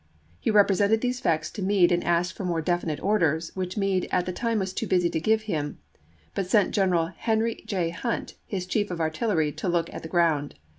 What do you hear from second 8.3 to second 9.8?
his chief of artillery, to